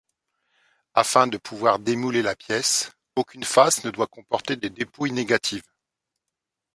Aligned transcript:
Afin 0.95 1.27
de 1.27 1.37
pouvoir 1.37 1.77
démouler 1.77 2.23
la 2.23 2.35
pièce, 2.35 2.91
aucune 3.15 3.43
face 3.43 3.83
ne 3.83 3.91
doit 3.91 4.07
comporter 4.07 4.55
de 4.55 4.67
dépouille 4.67 5.11
négative. 5.11 5.61